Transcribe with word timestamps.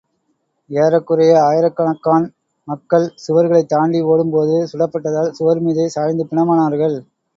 ஏறக்குறைய 0.69 1.33
ஆயிரக்கணக்கான் 1.41 2.25
மக்கள், 2.67 3.05
சுவர்களைத் 3.25 3.69
தாண்டி 3.69 4.01
ஓடும் 4.07 4.31
போது 4.31 4.57
சுடப்பட்டதால் 4.73 5.31
சுவர் 5.31 5.61
மீதே 5.61 5.87
சாய்ந்து 5.89 6.25
பிணமானார்கள். 6.31 6.97